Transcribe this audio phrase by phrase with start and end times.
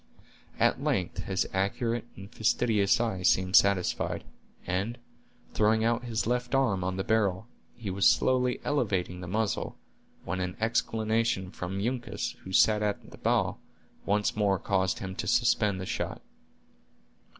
[0.59, 4.23] At length his accurate and fastidious eye seemed satisfied,
[4.65, 4.97] and,
[5.53, 9.77] throwing out his left arm on the barrel, he was slowly elevating the muzzle,
[10.25, 13.57] when an exclamation from Uncas, who sat in the bow,
[14.03, 16.23] once more caused him to suspend the shot.